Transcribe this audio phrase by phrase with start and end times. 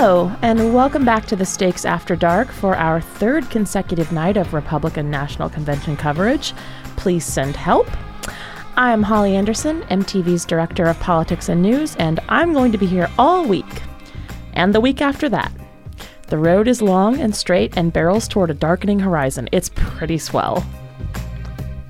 [0.00, 4.54] Hello, and welcome back to the Stakes After Dark for our third consecutive night of
[4.54, 6.54] Republican National Convention coverage.
[6.94, 7.88] Please send help.
[8.76, 13.10] I'm Holly Anderson, MTV's Director of Politics and News, and I'm going to be here
[13.18, 13.82] all week
[14.52, 15.50] and the week after that.
[16.28, 19.48] The road is long and straight and barrels toward a darkening horizon.
[19.50, 20.64] It's pretty swell.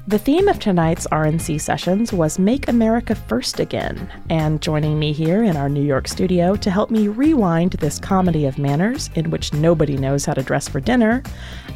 [0.09, 5.45] The theme of tonight's RNC sessions was Make America First Again, and joining me here
[5.45, 9.53] in our New York studio to help me rewind this comedy of manners in which
[9.53, 11.23] nobody knows how to dress for dinner,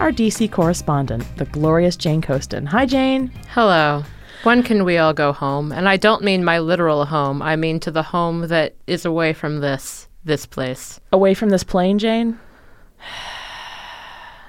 [0.01, 2.65] our DC correspondent, the glorious Jane Coaston.
[2.65, 3.31] Hi, Jane.
[3.51, 4.03] Hello.
[4.45, 5.71] When can we all go home?
[5.71, 7.43] And I don't mean my literal home.
[7.43, 11.01] I mean to the home that is away from this this place.
[11.13, 12.41] Away from this plane, Jane?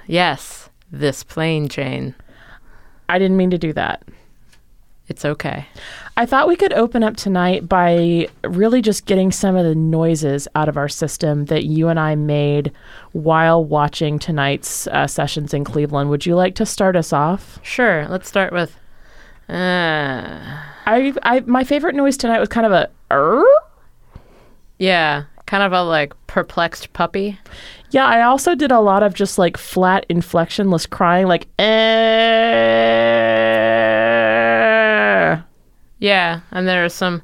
[0.06, 2.14] Yes, this plane, Jane.
[3.08, 4.02] I didn't mean to do that.
[5.06, 5.66] It's okay.
[6.16, 10.48] I thought we could open up tonight by really just getting some of the noises
[10.54, 12.72] out of our system that you and I made
[13.12, 16.08] while watching tonight's uh, sessions in Cleveland.
[16.08, 17.58] Would you like to start us off?
[17.62, 18.06] Sure.
[18.08, 18.78] Let's start with.
[19.46, 20.40] Uh,
[20.86, 22.88] I, I my favorite noise tonight was kind of a.
[24.78, 27.38] Yeah, kind of a like perplexed puppy.
[27.90, 32.93] Yeah, I also did a lot of just like flat inflectionless crying, like eh.
[36.04, 37.22] Yeah, and there are some.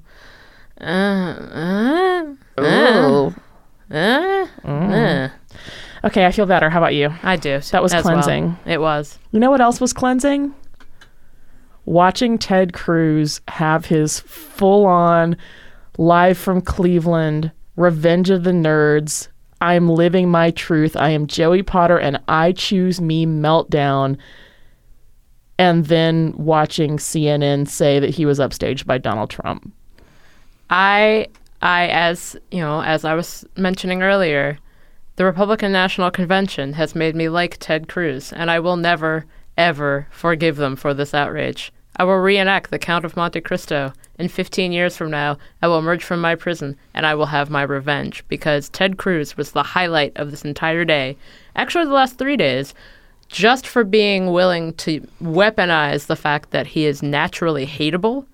[0.80, 2.24] Uh, uh,
[2.56, 3.30] uh,
[3.90, 5.28] uh, uh.
[6.02, 6.70] Okay, I feel better.
[6.70, 7.12] How about you?
[7.22, 7.60] I do.
[7.60, 8.14] That was as well.
[8.14, 8.56] cleansing.
[8.64, 9.18] It was.
[9.32, 10.54] You know what else was cleansing?
[11.84, 15.36] Watching Ted Cruz have his full on
[15.98, 19.28] live from Cleveland Revenge of the Nerds.
[19.60, 20.96] I'm living my truth.
[20.96, 24.16] I am Joey Potter and I choose me meltdown.
[25.60, 29.70] And then watching CNN say that he was upstaged by Donald Trump.
[30.70, 31.26] I
[31.60, 34.58] I as you know, as I was mentioning earlier,
[35.16, 39.26] the Republican National Convention has made me like Ted Cruz, and I will never,
[39.58, 41.70] ever forgive them for this outrage.
[41.94, 43.92] I will reenact the Count of Monte Cristo.
[44.18, 47.50] In 15 years from now, I will emerge from my prison and I will have
[47.50, 51.18] my revenge because Ted Cruz was the highlight of this entire day.
[51.54, 52.72] Actually, the last three days,
[53.30, 58.26] just for being willing to weaponize the fact that he is naturally hateable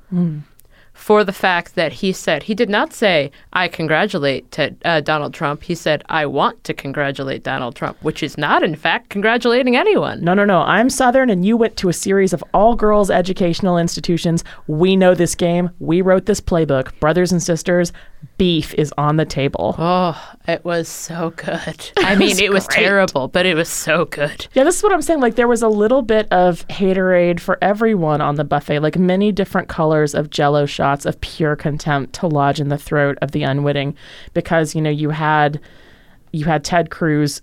[0.94, 5.34] for the fact that he said he did not say I congratulate Ted, uh, Donald
[5.34, 5.62] Trump.
[5.62, 10.24] He said I want to congratulate Donald Trump, which is not in fact congratulating anyone.
[10.24, 10.62] No, no, no.
[10.62, 14.42] I'm Southern and you went to a series of all girls educational institutions.
[14.66, 15.68] We know this game.
[15.78, 16.98] We wrote this playbook.
[16.98, 17.92] Brothers and sisters,
[18.38, 19.74] beef is on the table.
[19.78, 21.90] Oh, it was so good.
[21.98, 22.84] I mean, was it was great.
[22.84, 24.46] terrible, but it was so good.
[24.54, 25.20] Yeah, this is what I'm saying.
[25.20, 29.32] Like, there was a little bit of haterade for everyone on the buffet, like many
[29.32, 33.42] different colors of jello shots of pure contempt to lodge in the throat of the
[33.42, 33.94] unwitting.
[34.34, 35.60] Because, you know, you had
[36.32, 37.40] you had Ted Cruz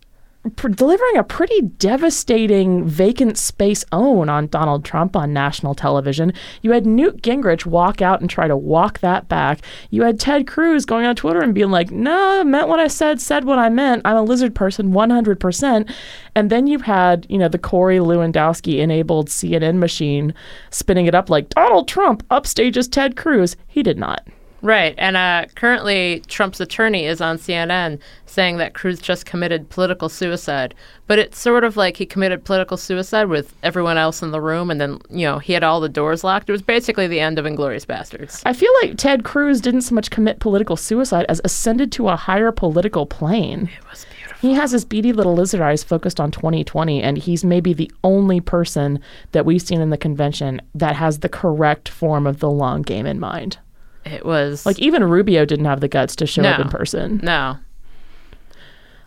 [0.56, 6.34] pr- delivering a pretty devastating vacant space own on Donald Trump on national television.
[6.62, 9.60] You had Newt Gingrich walk out and try to walk that back.
[9.90, 13.22] You had Ted Cruz going on Twitter and being like, no, meant what I said,
[13.22, 14.02] said what I meant.
[14.06, 15.94] I'm a lizard person 100%.
[16.36, 20.34] And then you had, you know, the Corey Lewandowski enabled CNN machine
[20.72, 23.56] spinning it up like Donald Trump upstages Ted Cruz.
[23.68, 24.28] He did not.
[24.64, 24.96] Right.
[24.98, 30.74] And uh, currently, Trump's attorney is on CNN saying that Cruz just committed political suicide.
[31.06, 34.72] But it's sort of like he committed political suicide with everyone else in the room,
[34.72, 36.48] and then, you know, he had all the doors locked.
[36.48, 38.42] It was basically the end of Inglourious Basterds.
[38.46, 42.16] I feel like Ted Cruz didn't so much commit political suicide as ascended to a
[42.16, 43.70] higher political plane.
[43.78, 44.50] It was beautiful.
[44.50, 48.40] He has his beady little lizard eyes focused on 2020, and he's maybe the only
[48.40, 49.02] person
[49.34, 53.06] that we've seen in the convention that has the correct form of the long game
[53.06, 53.58] in mind.
[54.06, 54.66] It was.
[54.66, 57.20] Like, even Rubio didn't have the guts to show up in person.
[57.24, 57.58] No.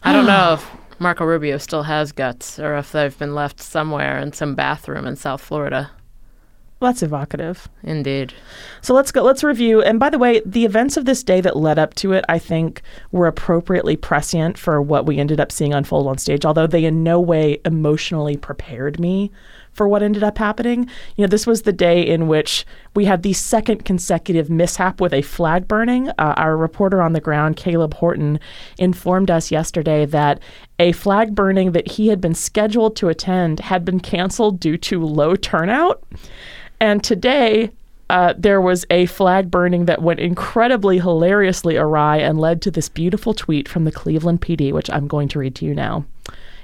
[0.02, 4.18] I don't know if Marco Rubio still has guts or if they've been left somewhere
[4.18, 5.90] in some bathroom in South Florida.
[6.78, 7.68] Well, that's evocative.
[7.82, 8.34] Indeed.
[8.82, 9.22] So let's go.
[9.22, 9.80] Let's review.
[9.80, 12.38] And by the way, the events of this day that led up to it, I
[12.38, 12.82] think,
[13.12, 16.44] were appropriately prescient for what we ended up seeing unfold on stage.
[16.44, 19.30] Although they in no way emotionally prepared me
[19.76, 20.88] for what ended up happening.
[21.16, 22.64] You know, this was the day in which
[22.94, 26.08] we had the second consecutive mishap with a flag burning.
[26.10, 28.40] Uh, our reporter on the ground, Caleb Horton,
[28.78, 30.40] informed us yesterday that
[30.78, 35.04] a flag burning that he had been scheduled to attend had been canceled due to
[35.04, 36.02] low turnout.
[36.80, 37.70] And today,
[38.08, 42.88] uh, there was a flag burning that went incredibly hilariously awry and led to this
[42.88, 46.04] beautiful tweet from the Cleveland PD, which I'm going to read to you now.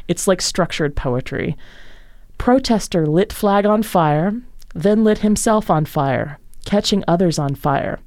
[0.09, 1.57] It's like structured poetry.
[2.39, 4.33] Protester lit flag on fire,
[4.75, 7.99] then lit himself on fire, catching others on fire.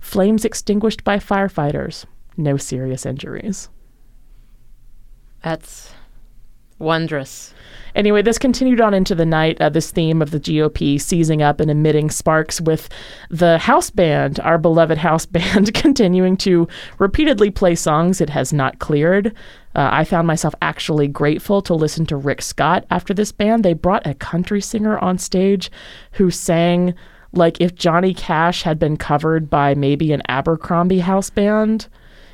[0.00, 2.04] Flames extinguished by firefighters.
[2.36, 3.68] No serious injuries.
[5.42, 5.92] That's
[6.78, 7.54] wondrous.
[7.94, 11.60] Anyway, this continued on into the night, uh, this theme of the GOP seizing up
[11.60, 12.90] and emitting sparks with
[13.30, 16.68] the house band, our beloved house band, continuing to
[16.98, 19.28] repeatedly play songs it has not cleared.
[19.74, 23.64] Uh, I found myself actually grateful to listen to Rick Scott after this band.
[23.64, 25.70] They brought a country singer on stage
[26.12, 26.94] who sang
[27.32, 31.88] like if Johnny Cash had been covered by maybe an Abercrombie house band.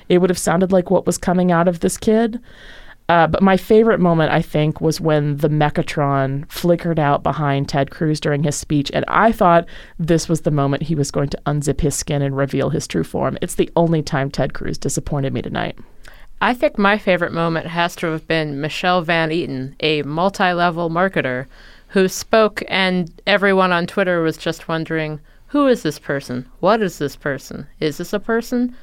[0.09, 2.41] It would have sounded like what was coming out of this kid.
[3.09, 7.91] Uh, but my favorite moment, I think, was when the Mechatron flickered out behind Ted
[7.91, 8.91] Cruz during his speech.
[8.95, 9.67] And I thought
[9.99, 13.05] this was the moment he was going to unzip his skin and reveal his true
[13.05, 13.37] form.
[13.43, 15.79] It's the only time Ted Cruz disappointed me tonight.
[16.41, 20.91] I think my favorite moment has to have been Michelle Van Etten, a multi level
[20.91, 21.47] marketer
[21.89, 26.49] who spoke, and everyone on Twitter was just wondering who is this person?
[26.61, 27.67] What is this person?
[27.79, 28.75] Is this a person?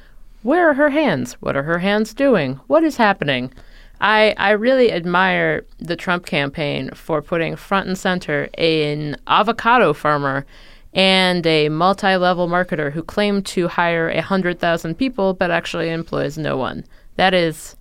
[0.42, 1.32] Where are her hands?
[1.40, 2.60] What are her hands doing?
[2.68, 3.52] What is happening?
[4.00, 10.46] I, I really admire the Trump campaign for putting front and center an avocado farmer
[10.92, 16.56] and a multi level marketer who claimed to hire 100,000 people but actually employs no
[16.56, 16.84] one.
[17.16, 17.76] That is.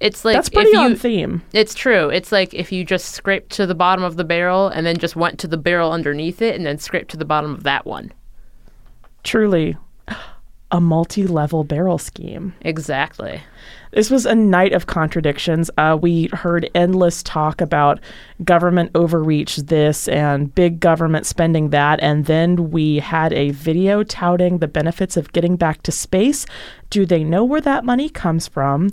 [0.00, 1.42] It's like That's pretty you, on theme.
[1.52, 2.10] It's true.
[2.10, 5.16] It's like if you just scraped to the bottom of the barrel and then just
[5.16, 8.12] went to the barrel underneath it and then scraped to the bottom of that one.
[9.22, 9.76] Truly
[10.70, 12.52] a multi level barrel scheme.
[12.62, 13.40] Exactly.
[13.94, 15.70] This was a night of contradictions.
[15.78, 18.00] Uh, we heard endless talk about
[18.42, 22.00] government overreach, this, and big government spending that.
[22.02, 26.44] And then we had a video touting the benefits of getting back to space.
[26.90, 28.90] Do they know where that money comes from?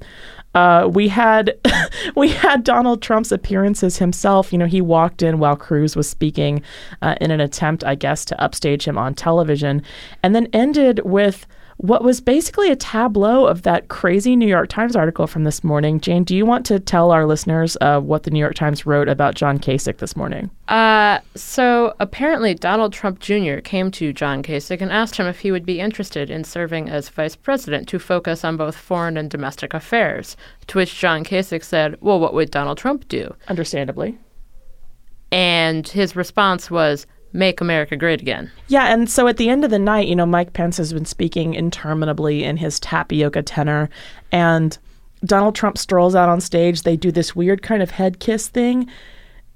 [0.54, 1.58] Uh, we had
[2.16, 4.52] we had Donald Trump's appearances himself.
[4.52, 6.62] You know, he walked in while Cruz was speaking
[7.02, 9.82] uh, in an attempt, I guess, to upstage him on television,
[10.22, 11.48] and then ended with
[11.82, 16.00] what was basically a tableau of that crazy New York Times article from this morning.
[16.00, 19.10] Jane, do you want to tell our listeners uh, what the New York Times wrote
[19.10, 20.52] about John Kasich this morning?
[20.68, 23.58] Uh, so apparently, Donald Trump Jr.
[23.64, 27.10] came to John Kasich and asked him if he would be interested in serving as
[27.10, 30.38] vice president to focus on both foreign and domestic affairs.
[30.68, 33.34] To which John Kasich said, Well, what would Donald Trump do?
[33.48, 34.20] Understandably.
[35.32, 38.52] And his response was, make America great again.
[38.68, 41.06] Yeah, and so at the end of the night, you know, Mike Pence has been
[41.06, 43.90] speaking interminably in his tapioca tenor,
[44.32, 44.78] and
[45.24, 46.82] Donald Trump strolls out on stage.
[46.82, 48.90] They do this weird kind of head kiss thing.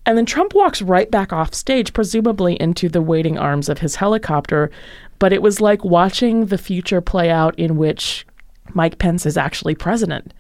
[0.06, 3.96] And then Trump walks right back off stage, presumably into the waiting arms of his
[3.96, 4.70] helicopter.
[5.18, 8.28] But it was like watching the future play out in which
[8.74, 10.32] Mike Pence is actually president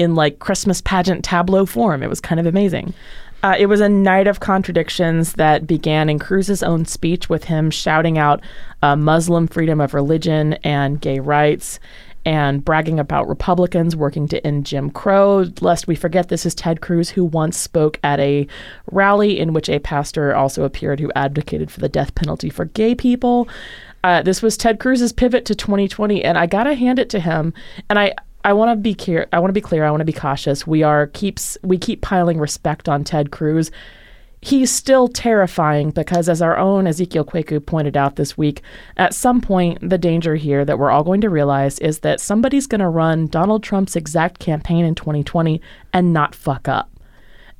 [0.00, 2.02] in like Christmas pageant tableau form.
[2.02, 2.94] It was kind of amazing.
[3.42, 7.70] Uh, it was a night of contradictions that began in Cruz's own speech with him
[7.70, 8.42] shouting out
[8.82, 11.78] uh, Muslim freedom of religion and gay rights
[12.24, 15.46] and bragging about Republicans working to end Jim Crow.
[15.60, 18.46] Lest we forget, this is Ted Cruz, who once spoke at a
[18.90, 22.94] rally in which a pastor also appeared who advocated for the death penalty for gay
[22.94, 23.48] people.
[24.04, 27.54] Uh, this was Ted Cruz's pivot to 2020, and I gotta hand it to him.
[27.88, 28.14] And I,
[28.44, 29.26] I want to be clear.
[29.32, 29.84] I want to be clear.
[29.84, 30.66] I want to be cautious.
[30.66, 33.70] We are keeps we keep piling respect on Ted Cruz.
[34.42, 38.62] He's still terrifying because, as our own Ezekiel Kweku pointed out this week,
[38.96, 42.66] at some point, the danger here that we're all going to realize is that somebody's
[42.66, 45.60] going to run Donald Trump's exact campaign in 2020
[45.92, 46.88] and not fuck up.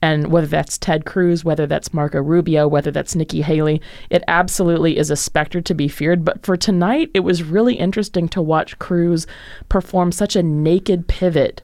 [0.02, 4.96] And whether that's Ted Cruz, whether that's Marco Rubio, whether that's Nikki Haley, it absolutely
[4.96, 6.24] is a specter to be feared.
[6.24, 9.26] But for tonight, it was really interesting to watch Cruz
[9.68, 11.62] perform such a naked pivot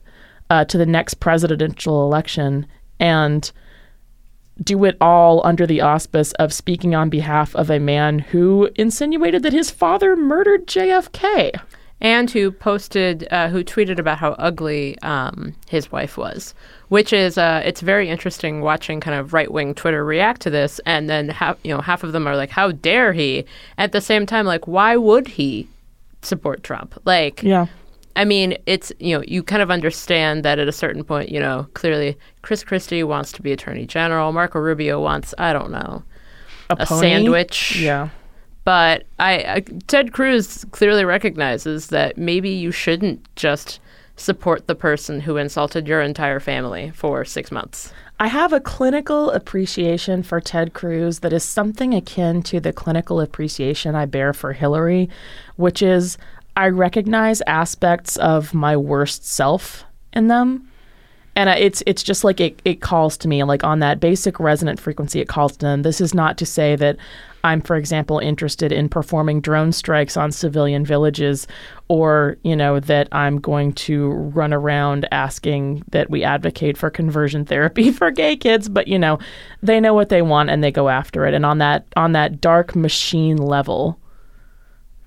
[0.51, 2.67] uh, to the next presidential election
[3.01, 3.51] and
[4.63, 9.43] do it all under the auspice of speaking on behalf of a man who insinuated
[9.43, 11.61] that his father murdered JFK.
[12.01, 16.55] And who posted, uh, who tweeted about how ugly um, his wife was,
[16.89, 20.79] which is, uh, it's very interesting watching kind of right wing Twitter react to this,
[20.85, 23.47] and then half, you know, half of them are like, "How dare he?"
[23.79, 25.69] At the same time, like, why would he
[26.21, 27.01] support Trump?
[27.07, 27.67] Like, Yeah.
[28.15, 31.39] I mean, it's you know, you kind of understand that at a certain point, you
[31.41, 36.03] know, clearly Chris Christie wants to be Attorney General, Marco Rubio wants, I don't know,
[36.71, 37.77] A, a sandwich.
[37.79, 38.09] Yeah.
[38.67, 43.79] But I, I Ted Cruz clearly recognizes that maybe you shouldn't just
[44.17, 47.93] support the person who insulted your entire family for six months.
[48.19, 53.21] I have a clinical appreciation for Ted Cruz that is something akin to the clinical
[53.21, 55.11] appreciation I bear for Hillary,
[55.55, 56.19] which is
[56.57, 60.69] I recognize aspects of my worst self in them.
[61.37, 64.81] and it's it's just like it, it calls to me like on that basic resonant
[64.81, 66.97] frequency it calls to them this is not to say that
[67.47, 71.47] i'm for example interested in performing drone strikes on civilian villages
[71.89, 77.45] or you know that i'm going to run around asking that we advocate for conversion
[77.47, 79.19] therapy for gay kids but you know
[79.63, 82.41] they know what they want and they go after it and on that on that
[82.41, 83.99] dark machine level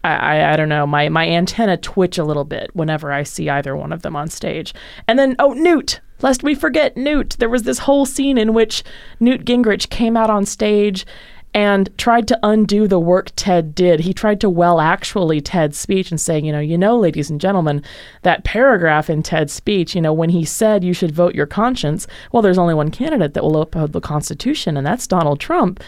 [0.04, 3.50] I, I, I don't know my my antenna twitch a little bit whenever I see
[3.50, 4.74] either one of them on stage.
[5.08, 7.36] And then oh Newt, lest we forget Newt.
[7.40, 8.84] There was this whole scene in which
[9.20, 11.06] Newt Gingrich came out on stage
[11.54, 14.02] and tried to undo the work Ted did.
[14.02, 17.42] He tried to well actually Ted's speech and say, you know, you know, ladies and
[17.42, 17.84] gentlemen,
[18.22, 22.06] that paragraph in Ted's speech, you know, when he said you should vote your conscience,
[22.32, 25.82] well, there's only one candidate that will uphold the Constitution, and that's Donald Trump.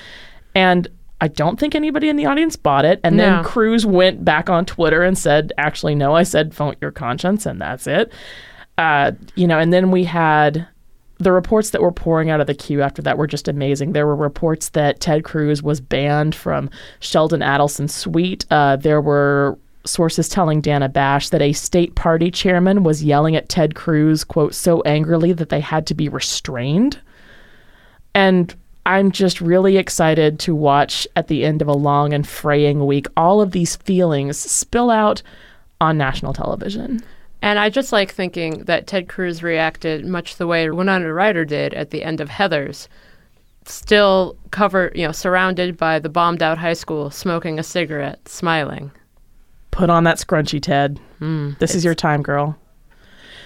[0.55, 0.87] And
[1.21, 2.99] I don't think anybody in the audience bought it.
[3.03, 3.23] And No.
[3.23, 7.45] then Cruz went back on Twitter and said, actually, no, I said vote your conscience,
[7.45, 8.11] and that's it.
[8.79, 10.65] Uh, you know, and then we had
[11.21, 13.93] the reports that were pouring out of the Q after that were just amazing.
[13.93, 18.45] There were reports that Ted Cruz was banned from Sheldon Adelson's suite.
[18.49, 23.49] Uh, there were sources telling Dana Bash that a state party chairman was yelling at
[23.49, 26.99] Ted Cruz, quote, so angrily that they had to be restrained.
[28.13, 28.53] And
[28.85, 33.07] I'm just really excited to watch at the end of a long and fraying week
[33.15, 35.21] all of these feelings spill out
[35.79, 37.01] on national television.
[37.41, 41.73] And I just like thinking that Ted Cruz reacted much the way Winona Ryder did
[41.73, 42.87] at the end of Heathers.
[43.65, 48.91] Still covered, you know, surrounded by the bombed out high school, smoking a cigarette, smiling.
[49.71, 50.99] Put on that scrunchie, Ted.
[51.19, 52.57] this is your time, girl.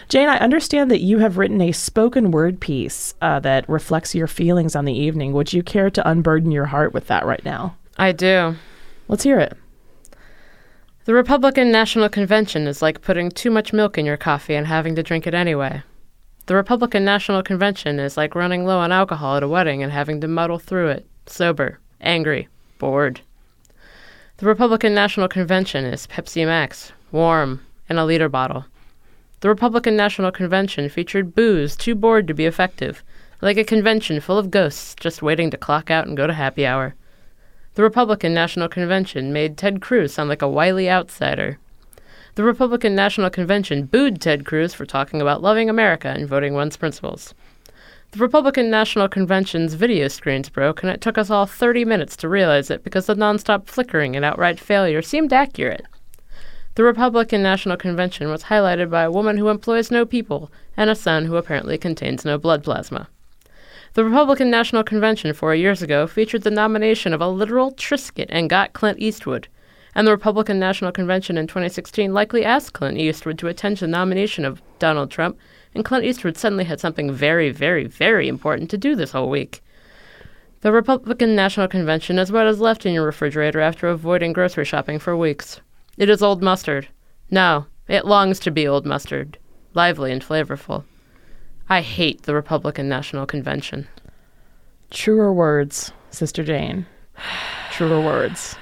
[0.08, 4.28] Jane, I understand that you have written a spoken word piece uh, that reflects your
[4.28, 5.34] feelings on the evening.
[5.34, 7.76] Would you care to unburden your heart with that right now?
[7.98, 8.56] I do.
[9.08, 9.58] Let's hear it.
[11.06, 14.96] The Republican National Convention is like putting too much milk in your coffee and having
[14.96, 15.84] to drink it anyway.
[16.48, 20.20] The Republican National Convention is like running low on alcohol at a wedding and having
[20.22, 22.48] to muddle through it, sober, angry,
[22.80, 23.22] bored.
[24.38, 28.66] The Republican National Convention is Pepsi Max, warm, in a liter bottle.
[29.42, 33.04] The Republican National Convention featured boos too bored to be effective,
[33.42, 36.66] like a convention full of ghosts just waiting to clock out and go to happy
[36.66, 36.96] hour.
[37.76, 41.60] The Republican National Convention made Ted Cruz sound like a wily outsider.
[42.36, 46.78] The Republican National Convention booed Ted Cruz for talking about loving America and voting one's
[46.78, 47.34] principles.
[48.12, 52.30] The Republican National Convention's video screens broke, and it took us all 30 minutes to
[52.30, 55.86] realize it because the nonstop flickering and outright failure seemed accurate.
[56.76, 60.96] The Republican National Convention was highlighted by a woman who employs no people and a
[60.96, 63.10] son who apparently contains no blood plasma.
[63.96, 68.50] The Republican National Convention four years ago featured the nomination of a literal Triscuit and
[68.50, 69.48] got Clint Eastwood.
[69.96, 74.44] And the Republican National Convention in 2016 likely asked Clint Eastwood to attend the nomination
[74.44, 75.38] of Donald Trump,
[75.74, 79.64] and Clint Eastwood suddenly had something very, very, very important to do this whole week.
[80.60, 85.00] The Republican National Convention is what is left in your refrigerator after avoiding grocery shopping
[85.00, 85.62] for weeks.
[85.96, 86.90] It is old mustard.
[87.32, 89.38] No, it longs to be old mustard,
[89.74, 90.84] lively and flavorful.
[91.68, 93.88] I hate the Republican National Convention.
[94.92, 96.86] Truer words, Sister Jane.
[97.72, 98.56] Truer words.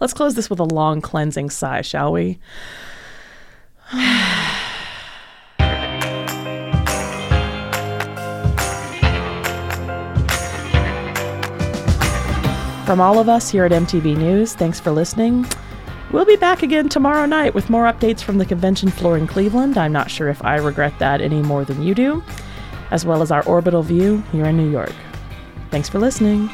[0.00, 2.38] Let's close this with a long cleansing sigh, shall we?
[12.86, 15.46] From all of us here at MTV News, thanks for listening.
[16.12, 19.78] We'll be back again tomorrow night with more updates from the convention floor in Cleveland.
[19.78, 22.24] I'm not sure if I regret that any more than you do,
[22.90, 24.92] as well as our orbital view here in New York.
[25.70, 26.50] Thanks for listening.